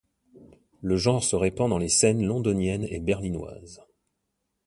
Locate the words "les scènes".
1.77-2.25